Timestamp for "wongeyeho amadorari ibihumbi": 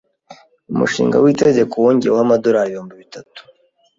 1.83-2.95